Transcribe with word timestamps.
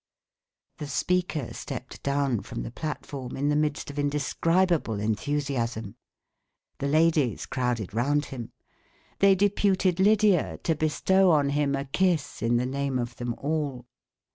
The 0.79 0.87
speaker 0.87 1.53
stepped 1.53 2.01
down 2.01 2.41
from 2.41 2.63
the 2.63 2.71
platform 2.71 3.37
in 3.37 3.49
the 3.49 3.55
midst 3.55 3.91
of 3.91 3.99
indescribable 3.99 4.99
enthusiasm: 4.99 5.95
the 6.79 6.87
ladies 6.87 7.45
crowded 7.45 7.93
round 7.93 8.25
him. 8.33 8.51
They 9.19 9.35
deputed 9.35 9.99
Lydia 9.99 10.57
to 10.63 10.73
bestow 10.73 11.29
on 11.29 11.49
him 11.49 11.75
a 11.75 11.85
kiss 11.85 12.41
in 12.41 12.57
the 12.57 12.65
name 12.65 12.97
of 12.97 13.17
them 13.17 13.35
all. 13.37 13.85